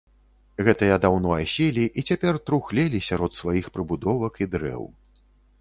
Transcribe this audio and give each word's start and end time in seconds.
Гэтыя 0.67 0.95
даўно 1.03 1.35
аселі 1.43 1.83
і 2.01 2.05
цяпер 2.13 2.41
трухлелі 2.47 3.05
сярод 3.09 3.31
сваіх 3.41 3.65
прыбудовак 3.77 4.33
і 4.47 4.53
дрэў. 4.57 4.83